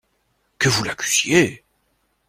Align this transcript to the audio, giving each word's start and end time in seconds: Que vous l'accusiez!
Que 0.57 0.67
vous 0.67 0.83
l'accusiez! 0.83 1.63